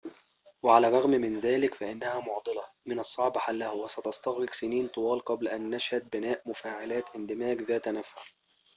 وعلى 0.63 0.87
الرغم 0.87 1.09
من 1.09 1.39
ذلك 1.39 1.73
فإنها 1.75 2.19
معضلة 2.19 2.63
من 2.85 2.99
الصعب 2.99 3.37
حلها 3.37 3.71
وستستغرق 3.71 4.53
سنين 4.53 4.87
طوال 4.87 5.19
قبل 5.19 5.47
أن 5.47 5.69
نشهد 5.69 6.09
بناء 6.09 6.41
مفاعلات 6.49 7.15
اندماج 7.15 7.61
ذات 7.61 7.87
نفع 7.87 8.21